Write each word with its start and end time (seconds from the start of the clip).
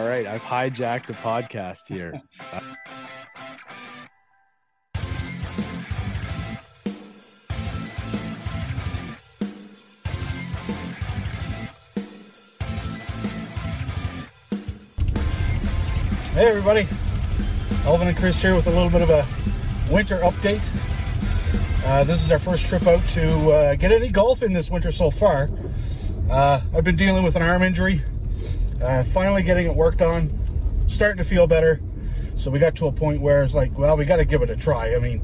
right, 0.00 0.26
I've 0.26 0.40
hijacked 0.40 1.06
the 1.06 1.14
podcast 1.14 1.86
here. 1.86 2.20
Hey 16.32 16.46
everybody, 16.46 16.88
Alvin 17.84 18.08
and 18.08 18.16
Chris 18.16 18.40
here 18.40 18.54
with 18.54 18.66
a 18.66 18.70
little 18.70 18.88
bit 18.88 19.02
of 19.02 19.10
a 19.10 19.26
winter 19.92 20.16
update. 20.20 20.62
Uh, 21.84 22.04
this 22.04 22.24
is 22.24 22.32
our 22.32 22.38
first 22.38 22.64
trip 22.64 22.86
out 22.86 23.06
to 23.10 23.50
uh, 23.50 23.74
get 23.74 23.92
any 23.92 24.08
golf 24.08 24.42
in 24.42 24.54
this 24.54 24.70
winter 24.70 24.90
so 24.92 25.10
far. 25.10 25.50
Uh, 26.30 26.62
I've 26.74 26.84
been 26.84 26.96
dealing 26.96 27.22
with 27.22 27.36
an 27.36 27.42
arm 27.42 27.62
injury, 27.62 28.00
uh, 28.82 29.04
finally 29.04 29.42
getting 29.42 29.66
it 29.66 29.74
worked 29.74 30.02
on, 30.02 30.30
starting 30.86 31.18
to 31.18 31.24
feel 31.24 31.46
better. 31.46 31.80
So 32.34 32.50
we 32.50 32.58
got 32.58 32.74
to 32.76 32.86
a 32.86 32.92
point 32.92 33.20
where 33.20 33.42
it's 33.42 33.54
like, 33.54 33.76
well, 33.78 33.96
we 33.96 34.04
got 34.04 34.16
to 34.16 34.24
give 34.24 34.42
it 34.42 34.50
a 34.50 34.56
try. 34.56 34.94
I 34.94 34.98
mean, 34.98 35.22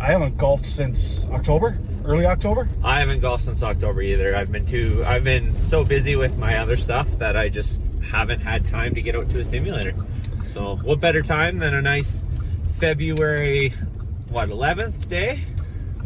I 0.00 0.12
haven't 0.12 0.36
golfed 0.36 0.66
since 0.66 1.26
October, 1.26 1.78
early 2.04 2.26
October. 2.26 2.68
I 2.82 3.00
haven't 3.00 3.20
golfed 3.20 3.44
since 3.44 3.62
October 3.62 4.02
either. 4.02 4.36
I've 4.36 4.50
been 4.50 4.66
too 4.66 5.04
I've 5.06 5.24
been 5.24 5.60
so 5.62 5.84
busy 5.84 6.16
with 6.16 6.38
my 6.38 6.58
other 6.58 6.76
stuff 6.76 7.10
that 7.18 7.36
I 7.36 7.48
just 7.48 7.82
haven't 8.10 8.40
had 8.40 8.66
time 8.66 8.94
to 8.94 9.02
get 9.02 9.16
out 9.16 9.28
to 9.30 9.40
a 9.40 9.44
simulator. 9.44 9.94
So 10.44 10.76
what 10.76 11.00
better 11.00 11.22
time 11.22 11.58
than 11.58 11.74
a 11.74 11.82
nice 11.82 12.24
February 12.78 13.70
what 14.30 14.50
11th 14.50 15.08
day? 15.08 15.42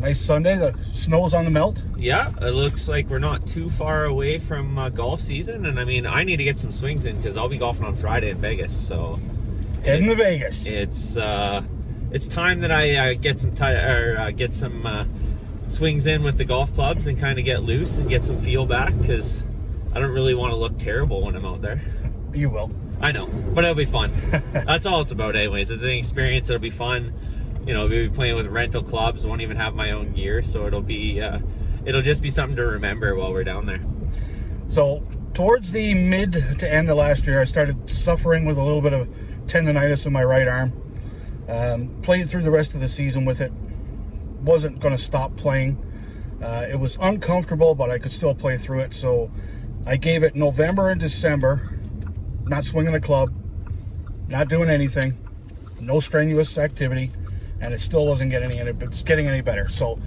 Nice 0.02 0.20
Sunday, 0.20 0.56
the 0.56 0.76
snow's 0.92 1.32
on 1.32 1.44
the 1.44 1.50
melt. 1.52 1.84
Yeah, 1.96 2.32
it 2.40 2.50
looks 2.50 2.88
like 2.88 3.08
we're 3.08 3.20
not 3.20 3.46
too 3.46 3.70
far 3.70 4.04
away 4.06 4.40
from 4.40 4.76
uh, 4.76 4.88
golf 4.88 5.22
season, 5.22 5.64
and 5.64 5.78
I 5.78 5.84
mean 5.84 6.06
I 6.06 6.24
need 6.24 6.38
to 6.38 6.44
get 6.44 6.58
some 6.58 6.72
swings 6.72 7.04
in 7.04 7.16
because 7.16 7.36
I'll 7.36 7.48
be 7.48 7.56
golfing 7.56 7.84
on 7.84 7.94
Friday 7.94 8.30
in 8.30 8.38
Vegas. 8.38 8.76
So 8.76 9.20
Heading 9.84 10.08
to 10.08 10.16
Vegas. 10.16 10.66
it's 10.66 11.16
uh, 11.16 11.62
it's 12.10 12.26
time 12.26 12.62
that 12.62 12.72
I 12.72 12.96
uh, 12.96 13.14
get 13.14 13.38
some 13.38 13.54
ti 13.54 13.62
or 13.62 14.16
uh, 14.18 14.30
get 14.32 14.52
some 14.52 14.84
uh, 14.84 15.04
swings 15.68 16.08
in 16.08 16.24
with 16.24 16.36
the 16.36 16.44
golf 16.44 16.74
clubs 16.74 17.06
and 17.06 17.16
kind 17.16 17.38
of 17.38 17.44
get 17.44 17.62
loose 17.62 17.98
and 17.98 18.10
get 18.10 18.24
some 18.24 18.38
feel 18.40 18.66
back 18.66 18.92
because 18.98 19.44
I 19.92 20.00
don't 20.00 20.12
really 20.12 20.34
want 20.34 20.50
to 20.50 20.56
look 20.56 20.78
terrible 20.78 21.22
when 21.22 21.36
I'm 21.36 21.46
out 21.46 21.62
there. 21.62 21.80
You 22.34 22.50
will. 22.50 22.72
I 23.00 23.12
know, 23.12 23.26
but 23.26 23.62
it'll 23.62 23.76
be 23.76 23.84
fun. 23.84 24.12
That's 24.52 24.84
all 24.84 25.02
it's 25.02 25.12
about, 25.12 25.36
anyways. 25.36 25.70
It's 25.70 25.84
an 25.84 25.90
experience. 25.90 26.48
It'll 26.50 26.60
be 26.60 26.70
fun. 26.70 27.14
You 27.66 27.74
know, 27.74 27.86
we'll 27.86 28.08
be 28.08 28.10
playing 28.10 28.34
with 28.34 28.48
rental 28.48 28.82
clubs. 28.82 29.24
Won't 29.24 29.40
even 29.40 29.56
have 29.56 29.74
my 29.74 29.92
own 29.92 30.12
gear, 30.14 30.42
so 30.42 30.66
it'll 30.66 30.82
be 30.82 31.20
uh, 31.20 31.38
it'll 31.84 32.02
just 32.02 32.20
be 32.20 32.30
something 32.30 32.56
to 32.56 32.66
remember 32.66 33.14
while 33.14 33.32
we're 33.32 33.44
down 33.44 33.66
there. 33.66 33.80
So, 34.66 35.04
towards 35.32 35.70
the 35.70 35.94
mid 35.94 36.32
to 36.58 36.72
end 36.72 36.90
of 36.90 36.96
last 36.96 37.26
year, 37.26 37.40
I 37.40 37.44
started 37.44 37.88
suffering 37.88 38.46
with 38.46 38.56
a 38.56 38.62
little 38.64 38.80
bit 38.80 38.92
of 38.92 39.08
tendonitis 39.46 40.06
in 40.06 40.12
my 40.12 40.24
right 40.24 40.48
arm. 40.48 40.72
Um, 41.48 42.00
played 42.02 42.28
through 42.28 42.42
the 42.42 42.50
rest 42.50 42.74
of 42.74 42.80
the 42.80 42.88
season 42.88 43.24
with 43.24 43.40
it. 43.40 43.52
Wasn't 44.42 44.80
going 44.80 44.96
to 44.96 45.02
stop 45.02 45.36
playing. 45.36 45.78
Uh, 46.42 46.66
it 46.68 46.80
was 46.80 46.96
uncomfortable, 47.00 47.76
but 47.76 47.90
I 47.90 47.98
could 47.98 48.12
still 48.12 48.34
play 48.34 48.56
through 48.56 48.80
it. 48.80 48.94
So, 48.94 49.30
I 49.86 49.96
gave 49.96 50.24
it 50.24 50.34
November 50.34 50.88
and 50.88 51.00
December, 51.00 51.68
not 52.44 52.64
swinging 52.64 52.92
the 52.92 53.00
club, 53.00 53.32
not 54.26 54.48
doing 54.48 54.68
anything, 54.68 55.16
no 55.80 56.00
strenuous 56.00 56.58
activity, 56.58 57.12
and 57.62 57.72
it 57.72 57.80
still 57.80 58.06
wasn't 58.06 58.30
getting 58.30 58.58
any, 58.58 58.70
it's 58.70 59.04
getting 59.04 59.28
any 59.28 59.40
better. 59.40 59.68
So, 59.70 59.98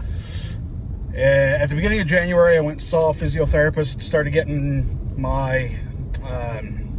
uh, 1.14 1.18
at 1.18 1.68
the 1.68 1.76
beginning 1.76 2.02
of 2.02 2.08
January, 2.08 2.58
I 2.58 2.60
went 2.60 2.74
and 2.74 2.82
saw 2.82 3.10
a 3.10 3.14
physiotherapist, 3.14 4.02
started 4.02 4.32
getting 4.32 5.16
my 5.20 5.74
um, 6.26 6.92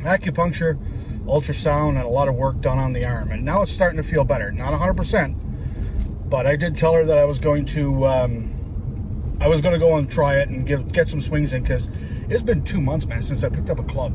acupuncture, 0.00 0.78
ultrasound, 1.26 1.90
and 1.90 1.98
a 1.98 2.08
lot 2.08 2.28
of 2.28 2.34
work 2.34 2.60
done 2.62 2.78
on 2.78 2.94
the 2.94 3.04
arm. 3.04 3.30
And 3.30 3.44
now 3.44 3.60
it's 3.60 3.70
starting 3.70 3.98
to 3.98 4.02
feel 4.02 4.24
better. 4.24 4.50
Not 4.50 4.72
100%, 4.72 6.30
but 6.30 6.46
I 6.46 6.56
did 6.56 6.78
tell 6.78 6.94
her 6.94 7.04
that 7.04 7.18
I 7.18 7.26
was 7.26 7.38
going 7.38 7.66
to, 7.66 8.06
um, 8.06 9.36
I 9.42 9.48
was 9.48 9.60
going 9.60 9.74
to 9.74 9.78
go 9.78 9.96
and 9.96 10.10
try 10.10 10.36
it 10.36 10.48
and 10.48 10.66
give, 10.66 10.90
get 10.90 11.08
some 11.08 11.20
swings 11.20 11.52
in 11.52 11.60
because 11.62 11.90
it's 12.30 12.42
been 12.42 12.64
two 12.64 12.80
months, 12.80 13.06
man, 13.06 13.22
since 13.22 13.44
I 13.44 13.50
picked 13.50 13.68
up 13.68 13.78
a 13.78 13.84
club, 13.84 14.12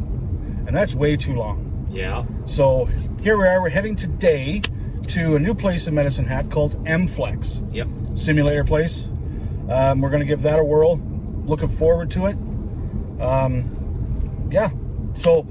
and 0.66 0.76
that's 0.76 0.96
way 0.96 1.16
too 1.16 1.36
long. 1.36 1.88
Yeah. 1.92 2.26
So 2.46 2.90
here 3.22 3.38
we 3.38 3.46
are. 3.48 3.62
We're 3.62 3.70
heading 3.70 3.96
today 3.96 4.64
to 5.10 5.36
a 5.36 5.40
new 5.40 5.54
place 5.54 5.88
in 5.88 5.96
Medicine 5.96 6.26
Hat 6.26 6.50
called 6.50 6.82
M 6.88 7.08
Flex 7.08 7.62
Yep. 7.72 7.88
simulator 8.16 8.64
place. 8.64 9.08
Um, 9.70 10.02
we're 10.02 10.10
going 10.10 10.22
to 10.22 10.26
give 10.28 10.42
that 10.44 10.60
a 10.60 10.64
whirl. 10.64 10.98
Looking 11.46 11.70
forward 11.70 12.10
to 12.12 12.26
it. 12.28 12.38
Um, 13.22 14.48
yeah. 14.52 14.70
So 15.14 15.42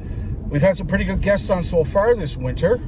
we've 0.49 0.62
had 0.62 0.77
some 0.77 0.87
pretty 0.87 1.05
good 1.05 1.21
guests 1.22 1.50
on 1.50 1.62
so 1.62 1.84
far 1.84 2.15
this 2.15 2.37
winter. 2.37 2.81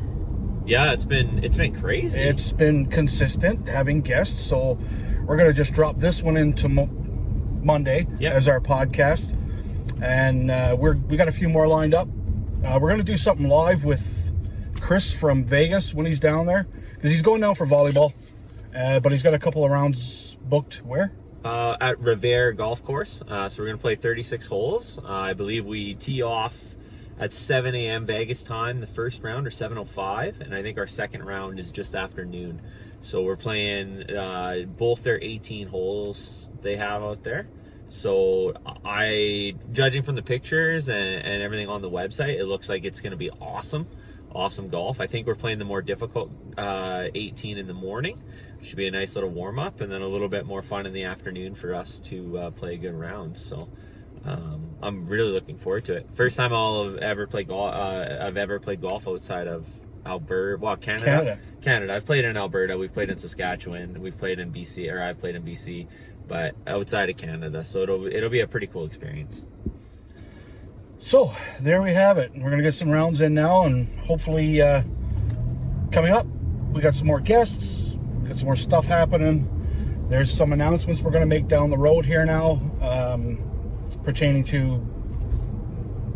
Yeah, 0.67 0.93
it's 0.93 1.05
been 1.07 1.43
it's 1.43 1.57
been 1.57 1.75
crazy. 1.79 2.19
It's 2.21 2.53
been 2.53 2.87
consistent 2.87 3.69
having 3.69 4.03
guests. 4.03 4.41
So 4.41 4.79
we're 5.25 5.37
going 5.37 5.49
to 5.49 5.55
just 5.55 5.73
drop 5.73 5.99
this 5.99 6.23
one 6.23 6.37
into 6.37 6.69
mo- 6.69 6.91
Monday 7.63 8.07
Yep. 8.19 8.33
as 8.35 8.49
our 8.49 8.61
podcast, 8.61 9.35
and 10.03 10.51
uh, 10.51 10.77
we're 10.79 10.97
we 10.97 11.17
got 11.17 11.29
a 11.29 11.33
few 11.33 11.49
more 11.49 11.67
lined 11.67 11.95
up. 11.95 12.09
Uh, 12.65 12.79
we're 12.81 12.89
going 12.89 12.99
to 13.01 13.05
do 13.05 13.17
something 13.17 13.49
live 13.49 13.85
with 13.85 14.01
Chris 14.81 15.13
from 15.13 15.45
Vegas 15.45 15.93
when 15.95 16.07
he's 16.07 16.21
down 16.21 16.47
there 16.47 16.67
because 16.95 17.11
he's 17.11 17.23
going 17.23 17.41
down 17.41 17.55
for 17.55 17.67
volleyball, 17.67 18.13
uh, 18.77 19.01
but 19.01 19.13
he's 19.13 19.23
got 19.23 19.35
a 19.35 19.39
couple 19.39 19.65
of 19.65 19.71
rounds 19.71 20.37
booked. 20.43 20.79
Where? 20.85 21.13
uh, 21.45 21.77
at 21.81 21.99
Revere 22.01 22.53
Golf 22.53 22.83
Course. 22.83 23.23
Uh, 23.27 23.49
so 23.49 23.63
we're 23.63 23.69
gonna 23.69 23.79
play 23.79 23.95
36 23.95 24.47
holes. 24.47 24.99
Uh, 24.99 25.09
I 25.09 25.33
believe 25.33 25.65
we 25.65 25.95
tee 25.95 26.23
off 26.23 26.57
at 27.19 27.33
7 27.33 27.75
a.m. 27.75 28.07
Vegas 28.07 28.45
time, 28.45 28.81
the 28.81 28.87
first 28.87 29.23
round, 29.23 29.47
or 29.47 29.51
7:05, 29.51 30.41
and 30.41 30.55
I 30.55 30.63
think 30.63 30.79
our 30.79 30.87
second 30.87 31.25
round 31.25 31.59
is 31.59 31.73
just 31.73 31.95
after 31.95 32.25
noon. 32.25 32.61
So 33.01 33.23
we're 33.23 33.37
playing 33.37 34.11
uh, 34.11 34.65
both 34.77 35.03
their 35.03 35.19
18 35.23 35.69
holes 35.69 36.51
they 36.63 36.77
have 36.77 37.03
out 37.03 37.23
there. 37.23 37.49
So 37.91 38.55
I, 38.85 39.55
judging 39.73 40.03
from 40.03 40.15
the 40.15 40.23
pictures 40.23 40.89
and, 40.89 41.25
and 41.25 41.43
everything 41.43 41.69
on 41.69 41.81
the 41.81 41.91
website, 41.91 42.39
it 42.39 42.45
looks 42.45 42.69
like 42.69 42.85
it's 42.85 43.01
going 43.01 43.13
to 43.13 43.17
be 43.17 43.31
awesome, 43.41 43.87
awesome 44.35 44.69
golf. 44.69 45.01
I 45.01 45.07
think 45.07 45.27
we're 45.27 45.35
playing 45.35 45.59
the 45.59 45.65
more 45.65 45.83
difficult 45.83 46.31
uh, 46.57 47.09
18 47.15 47.59
in 47.59 47.67
the 47.67 47.75
morning. 47.75 48.23
Should 48.63 48.77
be 48.77 48.87
a 48.87 48.91
nice 48.91 49.15
little 49.15 49.31
warm 49.31 49.59
up, 49.59 49.81
and 49.81 49.91
then 49.91 50.03
a 50.03 50.09
little 50.09 50.29
bit 50.29 50.47
more 50.47 50.63
fun 50.63 50.87
in 50.87 50.93
the 50.93 51.05
afternoon 51.05 51.55
for 51.55 51.75
us 51.75 51.99
to 52.01 52.39
uh, 52.39 52.51
play 52.51 52.75
a 52.75 52.77
good 52.77 52.95
round. 52.95 53.39
So 53.39 53.69
um, 54.25 54.71
I'm 54.83 55.07
really 55.07 55.31
looking 55.31 55.57
forward 55.57 55.85
to 55.87 55.95
it. 55.95 56.09
First 56.13 56.37
time 56.37 56.53
I'll 56.53 56.85
have 56.85 56.99
ever 56.99 57.27
played 57.27 57.49
golf. 57.49 57.75
Uh, 57.75 58.19
I've 58.21 58.37
ever 58.37 58.59
played 58.59 58.81
golf 58.81 59.07
outside 59.07 59.47
of 59.47 59.69
Alberta, 60.05 60.61
well, 60.61 60.77
Canada. 60.77 61.05
Canada. 61.05 61.39
Canada. 61.61 61.95
I've 61.95 62.07
played 62.07 62.25
in 62.25 62.37
Alberta. 62.37 62.77
We've 62.77 62.93
played 62.93 63.11
in 63.11 63.19
Saskatchewan. 63.19 64.01
We've 64.01 64.17
played 64.17 64.39
in 64.39 64.53
BC, 64.53 64.93
or 64.93 65.03
I've 65.03 65.19
played 65.19 65.35
in 65.35 65.43
BC, 65.45 65.87
but 66.27 66.55
outside 66.67 67.11
of 67.11 67.17
Canada. 67.17 67.65
So 67.65 67.83
it'll 67.83 68.07
it'll 68.07 68.31
be 68.31 68.41
a 68.41 68.49
pretty 68.49 68.67
cool 68.67 68.87
experience. 68.87 69.45
So 71.01 71.33
there 71.61 71.81
we 71.81 71.93
have 71.93 72.19
it. 72.19 72.33
We're 72.35 72.51
gonna 72.51 72.63
get 72.63 72.75
some 72.75 72.91
rounds 72.91 73.21
in 73.21 73.33
now, 73.33 73.65
and 73.65 73.89
hopefully, 74.01 74.61
uh, 74.61 74.83
coming 75.93 76.11
up, 76.11 76.27
we 76.73 76.81
got 76.81 76.93
some 76.93 77.07
more 77.07 77.21
guests, 77.21 77.97
got 78.27 78.37
some 78.37 78.47
more 78.47 78.57
stuff 78.57 78.85
happening. 78.85 79.49
There's 80.09 80.29
some 80.31 80.53
announcements 80.53 81.01
we're 81.01 81.13
gonna 81.13 81.25
make 81.27 81.47
down 81.47 81.71
the 81.71 81.79
road 81.79 82.05
here 82.05 82.27
now, 82.27 82.61
um, 82.83 83.41
pertaining 84.03 84.43
to 84.45 84.85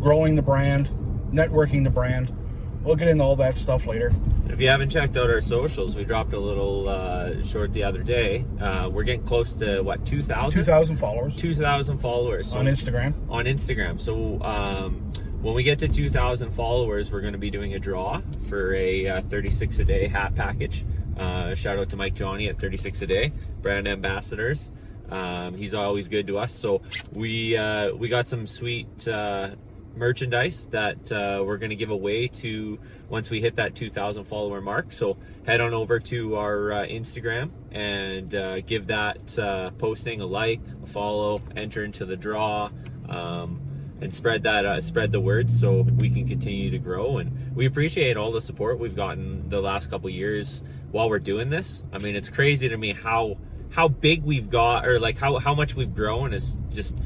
growing 0.01 0.35
the 0.35 0.41
brand, 0.41 0.89
networking 1.31 1.85
the 1.85 1.89
brand. 1.89 2.35
We'll 2.83 2.97
get 2.97 3.07
into 3.07 3.23
all 3.23 3.37
that 3.37 3.57
stuff 3.57 3.87
later. 3.87 4.11
If 4.49 4.59
you 4.61 4.67
haven't 4.67 4.89
checked 4.89 5.17
out 5.17 5.29
our 5.29 5.41
socials, 5.41 5.95
we 5.95 6.03
dropped 6.03 6.33
a 6.33 6.39
little 6.39 6.87
uh, 6.87 7.41
short 7.43 7.73
the 7.73 7.83
other 7.83 8.03
day. 8.03 8.45
Uh, 8.61 8.89
we're 8.91 9.03
getting 9.03 9.23
close 9.25 9.53
to 9.53 9.81
what 9.81 10.05
2,000? 10.05 10.51
2,000 10.59 10.97
followers 10.97 11.35
2,000 11.37 11.97
followers 11.97 12.51
So- 12.51 12.59
on 12.59 12.65
Instagram. 12.65 13.13
on 13.29 13.45
Instagram. 13.45 13.99
So 13.99 14.41
um, 14.43 14.95
when 15.41 15.55
we 15.55 15.63
get 15.63 15.79
to 15.79 15.87
2,000 15.87 16.51
followers, 16.51 17.11
we're 17.11 17.21
going 17.21 17.33
to 17.33 17.39
be 17.39 17.49
doing 17.49 17.73
a 17.73 17.79
draw 17.79 18.21
for 18.47 18.75
a 18.75 19.07
uh, 19.07 19.21
36 19.21 19.79
a 19.79 19.85
day 19.85 20.07
hat 20.07 20.35
package. 20.35 20.85
Uh, 21.17 21.55
shout 21.55 21.79
out 21.79 21.89
to 21.89 21.95
Mike 21.95 22.13
Johnny 22.13 22.47
at 22.47 22.59
36 22.59 23.01
a 23.01 23.07
day, 23.07 23.31
brand 23.61 23.87
ambassadors. 23.87 24.71
Um, 25.09 25.55
he's 25.55 25.73
always 25.73 26.07
good 26.07 26.27
to 26.27 26.37
us. 26.37 26.53
So 26.53 26.81
we 27.11 27.55
uh, 27.57 27.93
we 27.93 28.07
got 28.09 28.27
some 28.27 28.45
sweet 28.47 29.07
uh, 29.07 29.51
merchandise 29.95 30.67
that 30.67 31.11
uh, 31.11 31.43
we're 31.45 31.57
going 31.57 31.69
to 31.69 31.75
give 31.75 31.89
away 31.89 32.27
to 32.27 32.79
once 33.09 33.29
we 33.29 33.41
hit 33.41 33.55
that 33.55 33.75
2,000 33.75 34.25
follower 34.25 34.61
mark. 34.61 34.91
So 34.93 35.17
head 35.45 35.61
on 35.61 35.73
over 35.73 35.99
to 35.99 36.35
our 36.35 36.71
uh, 36.71 36.85
Instagram 36.85 37.51
and 37.71 38.33
uh, 38.33 38.61
give 38.61 38.87
that 38.87 39.37
uh, 39.37 39.71
posting 39.71 40.21
a 40.21 40.25
like, 40.25 40.61
a 40.83 40.87
follow, 40.87 41.41
enter 41.55 41.83
into 41.83 42.05
the 42.05 42.15
draw. 42.15 42.69
Um, 43.07 43.61
and 44.01 44.13
spread 44.13 44.43
that 44.43 44.65
uh, 44.65 44.81
spread 44.81 45.13
the 45.13 45.19
word 45.19 45.49
so 45.49 45.83
we 45.97 46.09
can 46.09 46.27
continue 46.27 46.69
to 46.69 46.77
grow 46.77 47.19
and 47.19 47.55
we 47.55 47.65
appreciate 47.65 48.17
all 48.17 48.33
the 48.33 48.41
support 48.41 48.77
we've 48.77 48.97
gotten 48.97 49.47
the 49.47 49.61
last 49.61 49.89
couple 49.89 50.09
years 50.09 50.61
while 50.91 51.09
we're 51.09 51.19
doing 51.19 51.49
this 51.49 51.83
i 51.93 51.97
mean 51.97 52.13
it's 52.13 52.29
crazy 52.29 52.67
to 52.67 52.75
me 52.75 52.91
how 52.91 53.37
how 53.73 53.87
big 53.87 54.23
we've 54.23 54.49
got 54.49 54.85
or 54.85 54.99
like 54.99 55.17
how, 55.17 55.39
how 55.39 55.53
much 55.53 55.75
we've 55.75 55.95
grown 55.95 56.33
is 56.33 56.57
just 56.69 56.97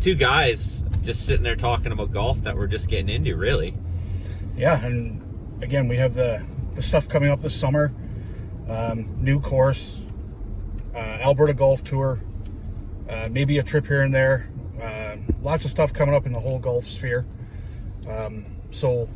two 0.00 0.14
guys 0.14 0.84
just 1.02 1.26
sitting 1.26 1.42
there 1.42 1.56
talking 1.56 1.92
about 1.92 2.12
golf 2.12 2.42
that 2.42 2.56
we're 2.56 2.66
just 2.66 2.88
getting 2.88 3.08
into 3.08 3.36
really 3.36 3.74
yeah, 4.56 4.84
and 4.84 5.22
again, 5.62 5.86
we 5.86 5.96
have 5.98 6.14
the 6.14 6.42
the 6.72 6.82
stuff 6.82 7.08
coming 7.08 7.30
up 7.30 7.40
this 7.40 7.54
summer. 7.54 7.92
Um, 8.68 9.22
new 9.22 9.40
course, 9.40 10.04
uh, 10.94 10.98
Alberta 10.98 11.54
Golf 11.54 11.84
Tour, 11.84 12.20
uh, 13.08 13.28
maybe 13.30 13.58
a 13.58 13.62
trip 13.62 13.86
here 13.86 14.02
and 14.02 14.12
there. 14.12 14.48
Uh, 14.82 15.16
lots 15.42 15.64
of 15.64 15.70
stuff 15.70 15.92
coming 15.92 16.14
up 16.14 16.26
in 16.26 16.32
the 16.32 16.40
whole 16.40 16.58
golf 16.58 16.88
sphere. 16.88 17.26
Um, 18.08 18.44
so, 18.70 19.08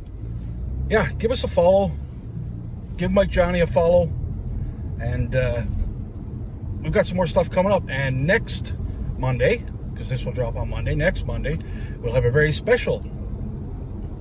yeah, 0.89 1.11
give 1.13 1.31
us 1.31 1.43
a 1.43 1.47
follow. 1.47 1.91
Give 2.97 3.11
Mike 3.11 3.29
Johnny 3.29 3.61
a 3.61 3.67
follow, 3.67 4.11
and 5.01 5.35
uh, 5.35 5.63
we've 6.81 6.91
got 6.91 7.07
some 7.07 7.17
more 7.17 7.27
stuff 7.27 7.49
coming 7.49 7.71
up. 7.71 7.83
And 7.89 8.25
next 8.25 8.75
Monday, 9.17 9.65
because 9.93 10.09
this 10.09 10.25
will 10.25 10.31
drop 10.31 10.55
on 10.55 10.69
Monday, 10.69 10.95
next 10.95 11.25
Monday, 11.25 11.57
we'll 11.99 12.13
have 12.13 12.25
a 12.25 12.31
very 12.31 12.51
special 12.51 12.99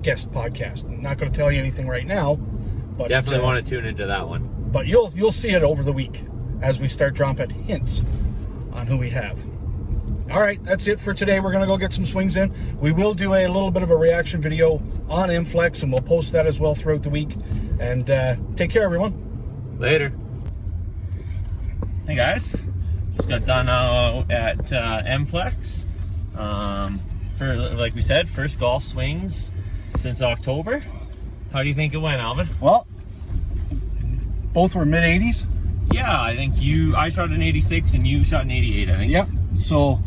guest 0.03 0.31
podcast. 0.31 0.85
I'm 0.85 1.03
not 1.03 1.19
going 1.19 1.31
to 1.31 1.37
tell 1.37 1.51
you 1.53 1.59
anything 1.59 1.87
right 1.89 2.07
now, 2.07 2.37
but 2.37 3.09
Definitely 3.09 3.41
uh, 3.41 3.45
want 3.45 3.65
to 3.65 3.71
tune 3.71 3.85
into 3.87 4.07
that 4.07 4.29
one. 4.29 4.49
but 4.73 4.87
you'll 4.87 5.13
you'll 5.15 5.33
see 5.33 5.51
it 5.51 5.63
over 5.63 5.83
the 5.83 5.93
week 5.93 6.25
as 6.63 6.79
we 6.79 6.89
start 6.89 7.15
dropping 7.15 7.51
hints 7.51 8.03
on 8.73 8.87
who 8.87 8.97
we 8.97 9.11
have. 9.11 9.39
All 10.31 10.41
right, 10.41 10.63
that's 10.65 10.87
it 10.87 11.01
for 11.01 11.13
today. 11.13 11.41
We're 11.41 11.51
gonna 11.53 11.67
go 11.67 11.77
get 11.77 11.93
some 11.93 12.05
swings 12.05 12.37
in. 12.37 12.55
We 12.79 12.93
will 12.93 13.15
do 13.15 13.35
a 13.35 13.47
little 13.49 13.71
bit 13.73 13.83
of 13.83 13.91
a 13.91 13.97
reaction 13.97 14.41
video 14.41 14.81
on 15.09 15.29
MFlex, 15.29 15.83
and 15.83 15.93
we'll 15.93 16.03
post 16.03 16.31
that 16.33 16.47
as 16.47 16.61
well 16.61 16.75
throughout 16.75 17.03
the 17.03 17.11
week. 17.11 17.35
And 17.81 18.09
uh, 18.11 18.37
take 18.55 18.71
care, 18.71 18.85
everyone. 18.85 19.77
Later. 19.79 20.13
Hey 22.07 22.15
guys, 22.15 22.55
just 23.21 23.29
got 23.29 23.45
done 23.45 23.69
out 23.69 24.31
at 24.31 24.73
uh, 24.73 25.03
MFlex. 25.03 25.85
Um, 26.37 27.01
for 27.37 27.55
like 27.55 27.95
we 27.95 28.01
said, 28.01 28.29
first 28.31 28.59
golf 28.59 28.83
swings 28.83 29.51
since 29.97 30.23
October. 30.23 30.81
How 31.53 31.63
do 31.63 31.69
you 31.69 31.75
think 31.75 31.93
it 31.93 31.99
went, 31.99 32.21
Alvin? 32.21 32.49
Well, 32.61 32.87
both 34.55 34.75
were 34.75 34.87
mid 34.87 35.03
80s. 35.03 35.45
Yeah, 35.93 36.23
I 36.23 36.35
think 36.35 36.61
you. 36.63 36.97
I 36.97 37.11
shot 37.11 37.29
an 37.31 37.43
86 37.43 37.93
and 37.95 38.07
you 38.07 38.25
shot 38.25 38.43
an 38.43 38.51
88. 38.53 38.89
I 38.89 38.97
think. 38.97 39.13
Yep. 39.13 39.29
So 39.59 40.01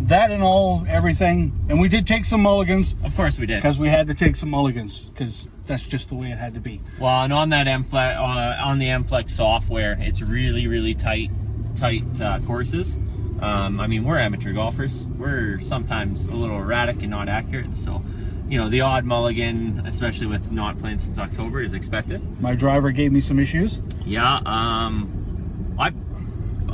that 0.00 0.32
and 0.32 0.42
all, 0.42 0.84
everything, 0.88 1.52
and 1.68 1.80
we 1.80 1.88
did 1.88 2.06
take 2.06 2.24
some 2.24 2.42
mulligans 2.42 2.96
Of 3.04 3.14
course 3.14 3.38
we 3.38 3.46
did. 3.46 3.58
because 3.58 3.78
we 3.78 3.88
had 3.88 4.08
to 4.08 4.14
take 4.14 4.34
some 4.34 4.50
mulligans 4.50 4.98
because 4.98 5.46
that's 5.66 5.84
just 5.84 6.08
the 6.08 6.16
way 6.16 6.32
it 6.32 6.38
had 6.38 6.54
to 6.54 6.60
be. 6.60 6.80
Well, 6.98 7.22
and 7.22 7.32
on 7.32 7.50
that 7.50 7.68
MFlex, 7.68 8.16
uh, 8.16 8.64
on 8.66 8.78
the 8.78 8.86
MFlex 8.86 9.30
software, 9.30 9.96
it's 10.00 10.20
really, 10.20 10.66
really 10.66 10.94
tight, 10.94 11.30
tight 11.76 12.20
uh, 12.20 12.38
courses. 12.40 12.96
Um, 13.40 13.80
I 13.80 13.86
mean, 13.88 14.04
we're 14.04 14.18
amateur 14.18 14.52
golfers. 14.52 15.08
We're 15.18 15.58
sometimes 15.60 16.26
a 16.26 16.34
little 16.34 16.58
erratic 16.58 17.00
and 17.02 17.10
not 17.10 17.28
accurate. 17.28 17.74
So, 17.74 18.00
you 18.48 18.56
know, 18.56 18.68
the 18.68 18.82
odd 18.82 19.04
mulligan, 19.04 19.82
especially 19.86 20.28
with 20.28 20.52
not 20.52 20.78
playing 20.78 20.98
since 20.98 21.18
October, 21.18 21.60
is 21.60 21.74
expected. 21.74 22.40
My 22.40 22.54
driver 22.54 22.92
gave 22.92 23.10
me 23.10 23.20
some 23.20 23.38
issues. 23.38 23.82
Yeah. 24.04 24.40
Um, 24.46 25.76
I. 25.78 25.92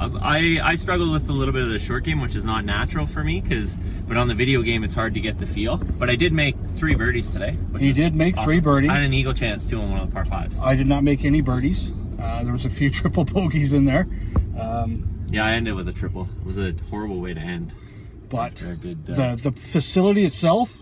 I, 0.00 0.60
I 0.62 0.74
struggle 0.76 1.10
with 1.10 1.28
a 1.28 1.32
little 1.32 1.52
bit 1.52 1.62
of 1.62 1.70
the 1.70 1.78
short 1.80 2.04
game, 2.04 2.20
which 2.20 2.36
is 2.36 2.44
not 2.44 2.64
natural 2.64 3.04
for 3.04 3.24
me, 3.24 3.40
because 3.40 3.76
but 4.06 4.16
on 4.16 4.28
the 4.28 4.34
video 4.34 4.62
game 4.62 4.84
it's 4.84 4.94
hard 4.94 5.12
to 5.14 5.20
get 5.20 5.40
the 5.40 5.46
feel. 5.46 5.78
But 5.78 6.08
I 6.08 6.14
did 6.14 6.32
make 6.32 6.54
three 6.76 6.94
birdies 6.94 7.32
today. 7.32 7.54
Which 7.72 7.82
You 7.82 7.92
did 7.92 8.14
make 8.14 8.38
three 8.38 8.60
birdies. 8.60 8.90
I 8.90 8.98
had 8.98 9.06
an 9.06 9.12
eagle 9.12 9.34
chance 9.34 9.68
too 9.68 9.80
on 9.80 9.90
one 9.90 10.00
of 10.00 10.08
the 10.08 10.14
par 10.14 10.24
fives. 10.24 10.56
I 10.60 10.76
did 10.76 10.86
not 10.86 11.02
make 11.02 11.24
any 11.24 11.40
birdies. 11.40 11.92
Uh, 12.18 12.42
there 12.42 12.52
was 12.52 12.64
a 12.64 12.70
few 12.70 12.90
triple 12.98 13.24
bogeys 13.24 13.72
in 13.72 13.84
there, 13.84 14.06
um, 14.58 15.04
Yeah, 15.30 15.44
I 15.44 15.52
ended 15.52 15.74
with 15.74 15.88
a 15.88 15.92
triple. 15.92 16.28
It 16.40 16.46
was 16.46 16.58
a 16.58 16.74
horrible 16.90 17.20
way 17.20 17.34
to 17.34 17.40
end. 17.40 17.72
but 18.28 18.56
good, 18.80 18.98
uh, 19.10 19.36
the 19.36 19.50
the 19.50 19.52
facility 19.52 20.24
itself, 20.24 20.76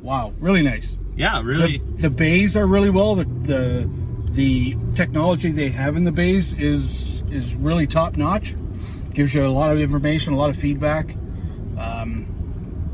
wow, 0.00 0.32
really 0.38 0.62
nice. 0.62 0.98
yeah, 1.16 1.38
The, 1.38 1.44
really. 1.44 1.78
the 1.96 2.10
bays 2.10 2.56
are 2.56 2.66
really 2.66 2.90
well. 2.90 3.14
The, 3.16 3.24
the 3.24 3.90
the 4.32 4.76
technology 4.94 5.50
they 5.50 5.70
have 5.70 5.96
in 5.96 6.04
the 6.04 6.12
bays 6.12 6.52
is 6.54 7.22
is 7.30 7.54
really 7.56 7.86
top 7.86 8.16
notch. 8.16 8.54
Gives 9.14 9.34
you 9.34 9.44
a 9.46 9.48
lot 9.48 9.72
of 9.72 9.80
information, 9.80 10.34
a 10.34 10.36
lot 10.36 10.50
of 10.50 10.56
feedback. 10.56 11.16
Um, 11.78 12.26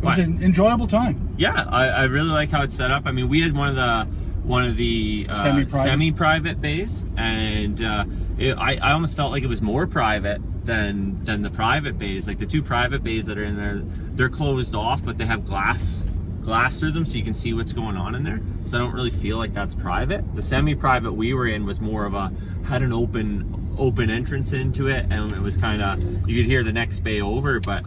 it 0.00 0.04
was 0.04 0.18
Right. 0.18 0.26
an 0.26 0.42
enjoyable 0.42 0.86
time. 0.86 1.34
Yeah, 1.36 1.64
I, 1.68 1.88
I 1.88 2.02
really 2.04 2.30
like 2.30 2.50
how 2.50 2.62
it's 2.62 2.74
set 2.76 2.90
up. 2.90 3.02
I 3.06 3.12
mean, 3.12 3.28
we 3.28 3.40
had 3.40 3.54
one 3.56 3.68
of 3.68 3.76
the 3.76 4.06
one 4.44 4.64
of 4.64 4.76
the 4.76 5.26
uh, 5.28 5.42
Semi-private. 5.42 5.88
semi-private 5.88 6.60
bays, 6.60 7.04
and 7.16 7.82
uh, 7.82 8.04
it, 8.38 8.54
I, 8.54 8.76
I 8.76 8.92
almost 8.92 9.14
felt 9.16 9.30
like 9.30 9.42
it 9.42 9.48
was 9.48 9.62
more 9.62 9.86
private 9.86 10.40
than 10.64 11.24
than 11.24 11.42
the 11.42 11.50
private 11.50 11.98
bays. 11.98 12.26
Like 12.26 12.38
the 12.38 12.46
two 12.46 12.62
private 12.62 13.02
bays 13.02 13.26
that 13.26 13.38
are 13.38 13.44
in 13.44 13.56
there, 13.56 13.80
they're 14.14 14.28
closed 14.28 14.74
off, 14.74 15.04
but 15.04 15.18
they 15.18 15.26
have 15.26 15.44
glass 15.44 16.04
glass 16.42 16.80
through 16.80 16.90
them, 16.90 17.04
so 17.04 17.16
you 17.18 17.24
can 17.24 17.34
see 17.34 17.54
what's 17.54 17.72
going 17.72 17.96
on 17.96 18.14
in 18.14 18.24
there. 18.24 18.40
So 18.66 18.76
I 18.76 18.80
don't 18.80 18.94
really 18.94 19.10
feel 19.10 19.38
like 19.38 19.52
that's 19.52 19.74
private. 19.74 20.34
The 20.34 20.42
semi-private 20.42 21.12
we 21.12 21.34
were 21.34 21.46
in 21.46 21.64
was 21.64 21.80
more 21.80 22.04
of 22.04 22.14
a 22.14 22.32
had 22.64 22.82
an 22.82 22.92
open 22.92 23.74
open 23.78 24.10
entrance 24.10 24.52
into 24.52 24.88
it, 24.88 25.06
and 25.10 25.32
it 25.32 25.40
was 25.40 25.56
kind 25.56 25.82
of 25.82 26.28
you 26.28 26.36
could 26.36 26.46
hear 26.46 26.62
the 26.64 26.72
next 26.72 27.00
bay 27.00 27.20
over, 27.20 27.60
but 27.60 27.84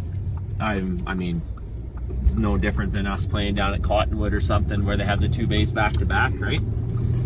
I'm 0.59 1.03
I 1.05 1.13
mean 1.15 1.41
it's 2.25 2.35
no 2.35 2.57
different 2.57 2.91
than 2.91 3.07
us 3.07 3.25
playing 3.25 3.55
down 3.55 3.73
at 3.73 3.83
Cottonwood 3.83 4.33
or 4.33 4.41
something 4.41 4.85
where 4.85 4.97
they 4.97 5.05
have 5.05 5.21
the 5.21 5.29
two 5.29 5.47
bays 5.47 5.71
back 5.71 5.93
to 5.93 6.05
back, 6.05 6.33
right? 6.39 6.61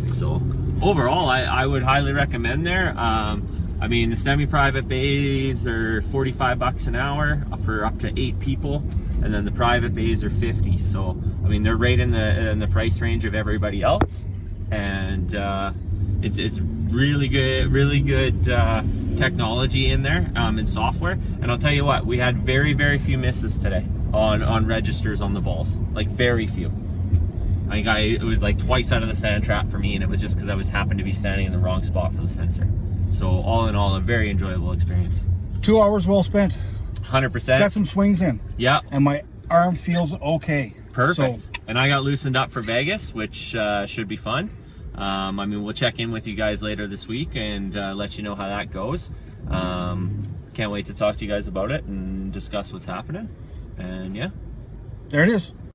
So 0.07 0.41
overall, 0.81 1.29
I, 1.29 1.41
I 1.43 1.65
would 1.65 1.83
highly 1.83 2.11
recommend 2.11 2.65
there. 2.67 2.93
Um, 2.97 3.77
I 3.81 3.87
mean, 3.87 4.09
the 4.09 4.17
semi-private 4.17 4.87
bays 4.87 5.65
are 5.65 6.01
45 6.01 6.59
bucks 6.59 6.87
an 6.87 6.95
hour 6.95 7.41
for 7.63 7.85
up 7.85 7.97
to 7.99 8.11
eight 8.19 8.39
people, 8.39 8.83
and 9.23 9.33
then 9.33 9.45
the 9.45 9.51
private 9.51 9.93
bays 9.93 10.23
are 10.23 10.29
50. 10.29 10.77
So 10.77 11.17
I 11.45 11.47
mean, 11.47 11.63
they're 11.63 11.77
right 11.77 11.99
in 11.99 12.11
the 12.11 12.49
in 12.49 12.59
the 12.59 12.67
price 12.67 12.99
range 13.01 13.23
of 13.25 13.33
everybody 13.33 13.81
else, 13.81 14.27
and 14.69 15.33
uh, 15.33 15.71
it's 16.21 16.37
it's 16.37 16.59
really 16.59 17.29
good, 17.29 17.71
really 17.71 18.01
good 18.01 18.49
uh, 18.49 18.83
technology 19.15 19.89
in 19.89 20.01
there 20.01 20.29
um, 20.35 20.57
and 20.57 20.67
software. 20.67 21.13
And 21.13 21.49
I'll 21.49 21.57
tell 21.57 21.71
you 21.71 21.85
what, 21.85 22.05
we 22.05 22.17
had 22.17 22.39
very 22.39 22.73
very 22.73 22.99
few 22.99 23.17
misses 23.17 23.57
today 23.57 23.85
on 24.13 24.41
on 24.43 24.65
registers 24.65 25.21
on 25.21 25.33
the 25.33 25.41
balls, 25.41 25.77
like 25.93 26.07
very 26.07 26.47
few. 26.47 26.71
I 27.69 27.73
think 27.73 27.87
I 27.87 27.99
it 27.99 28.23
was 28.23 28.41
like 28.41 28.57
twice 28.57 28.91
out 28.91 29.03
of 29.03 29.09
the 29.09 29.15
sand 29.15 29.43
trap 29.43 29.69
for 29.69 29.77
me, 29.77 29.95
and 29.95 30.03
it 30.03 30.09
was 30.09 30.19
just 30.21 30.35
because 30.35 30.49
I 30.49 30.55
was 30.55 30.69
happened 30.69 30.97
to 30.99 31.03
be 31.03 31.11
standing 31.11 31.45
in 31.45 31.51
the 31.51 31.59
wrong 31.59 31.83
spot 31.83 32.13
for 32.15 32.21
the 32.21 32.29
sensor. 32.29 32.67
So 33.11 33.27
all 33.27 33.67
in 33.67 33.75
all, 33.75 33.95
a 33.95 33.99
very 34.01 34.29
enjoyable 34.29 34.71
experience. 34.71 35.23
Two 35.61 35.81
hours 35.81 36.07
well 36.07 36.23
spent. 36.23 36.57
Hundred 37.03 37.31
percent. 37.31 37.59
Got 37.59 37.71
some 37.71 37.85
swings 37.85 38.21
in, 38.21 38.39
Yeah, 38.57 38.81
and 38.91 39.03
my 39.03 39.23
arm 39.49 39.75
feels 39.75 40.13
okay. 40.13 40.73
perfect. 40.91 41.41
So, 41.41 41.47
and 41.67 41.77
I 41.77 41.89
got 41.89 42.03
loosened 42.03 42.37
up 42.37 42.51
for 42.51 42.61
Vegas, 42.61 43.13
which 43.13 43.55
uh, 43.55 43.85
should 43.87 44.07
be 44.07 44.15
fun. 44.15 44.49
Um, 44.95 45.39
I 45.39 45.45
mean, 45.45 45.63
we'll 45.63 45.73
check 45.73 45.99
in 45.99 46.11
with 46.11 46.27
you 46.27 46.35
guys 46.35 46.61
later 46.61 46.85
this 46.85 47.07
week 47.07 47.29
and 47.35 47.75
uh, 47.75 47.93
let 47.95 48.17
you 48.17 48.23
know 48.23 48.35
how 48.35 48.47
that 48.47 48.71
goes. 48.71 49.11
Um, 49.49 50.27
can't 50.53 50.71
wait 50.71 50.87
to 50.87 50.93
talk 50.93 51.15
to 51.17 51.25
you 51.25 51.31
guys 51.31 51.47
about 51.47 51.71
it 51.71 51.83
and 51.85 52.31
discuss 52.31 52.73
what's 52.73 52.85
happening. 52.85 53.29
And 53.79 54.15
yeah, 54.15 54.29
there 55.09 55.23
it 55.23 55.29
is. 55.29 55.53